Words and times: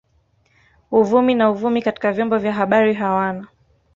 Uvumi 0.91 1.35
na 1.35 1.49
uvumi 1.51 1.81
katika 1.81 2.11
vyombo 2.11 2.37
vya 2.37 2.53
habari 2.53 2.93
hawana 2.93 3.47